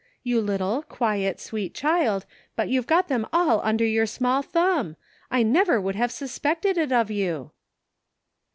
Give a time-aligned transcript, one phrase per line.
[0.23, 4.95] You little, quiet, sweet child, but you've got them all under your small thumb!
[5.29, 7.51] I never would have suspected it of you."